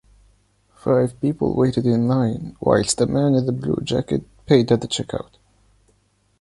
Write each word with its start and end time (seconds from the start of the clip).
Five 0.77 1.21
people 1.21 1.53
waited 1.55 1.85
in 1.85 2.07
line 2.07 2.55
whilst 2.59 2.97
the 2.97 3.05
man 3.05 3.35
in 3.35 3.45
the 3.45 3.51
blue 3.51 3.77
jacket 3.83 4.23
paid 4.47 4.71
at 4.71 4.81
the 4.81 4.87
checkout. 4.87 5.37